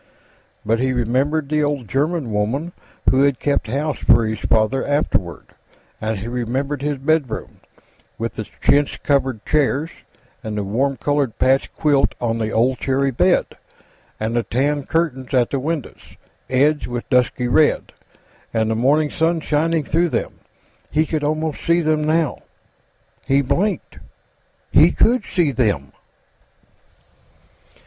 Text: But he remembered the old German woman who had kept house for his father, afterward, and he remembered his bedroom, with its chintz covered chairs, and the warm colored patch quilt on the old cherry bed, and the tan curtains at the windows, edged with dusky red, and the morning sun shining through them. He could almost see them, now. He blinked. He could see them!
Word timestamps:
But 0.65 0.79
he 0.79 0.93
remembered 0.93 1.47
the 1.47 1.63
old 1.63 1.87
German 1.87 2.31
woman 2.31 2.71
who 3.11 3.21
had 3.21 3.37
kept 3.37 3.67
house 3.67 3.99
for 3.99 4.25
his 4.25 4.39
father, 4.39 4.83
afterward, 4.83 5.49
and 6.01 6.17
he 6.17 6.27
remembered 6.27 6.81
his 6.81 6.97
bedroom, 6.97 7.59
with 8.17 8.39
its 8.39 8.49
chintz 8.63 8.97
covered 8.97 9.45
chairs, 9.45 9.91
and 10.43 10.57
the 10.57 10.63
warm 10.63 10.97
colored 10.97 11.37
patch 11.37 11.71
quilt 11.75 12.15
on 12.19 12.39
the 12.39 12.49
old 12.49 12.79
cherry 12.79 13.11
bed, 13.11 13.45
and 14.19 14.35
the 14.35 14.41
tan 14.41 14.85
curtains 14.87 15.35
at 15.35 15.51
the 15.51 15.59
windows, 15.59 16.15
edged 16.49 16.87
with 16.87 17.07
dusky 17.11 17.47
red, 17.47 17.91
and 18.51 18.71
the 18.71 18.75
morning 18.75 19.11
sun 19.11 19.39
shining 19.39 19.83
through 19.83 20.09
them. 20.09 20.39
He 20.91 21.05
could 21.05 21.23
almost 21.23 21.63
see 21.63 21.81
them, 21.81 22.03
now. 22.03 22.39
He 23.27 23.43
blinked. 23.43 23.99
He 24.71 24.93
could 24.93 25.25
see 25.25 25.51
them! 25.51 25.91